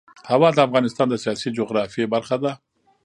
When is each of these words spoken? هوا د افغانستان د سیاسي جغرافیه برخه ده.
هوا 0.29 0.49
د 0.55 0.59
افغانستان 0.67 1.07
د 1.09 1.15
سیاسي 1.23 1.49
جغرافیه 1.57 2.07
برخه 2.13 2.35
ده. 2.43 2.51